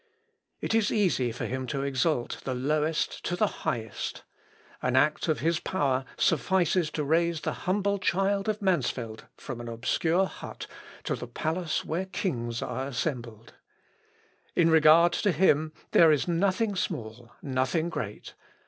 [0.61, 4.23] It is easy for him to exalt the lowest to the highest.
[4.81, 9.67] An act of his power suffices to raise the humble child of Mansfeld from an
[9.67, 10.65] obscure hut
[11.03, 13.53] to the palace where kings are assembled.
[14.55, 18.33] In regard to Him, there is nothing small, nothing great.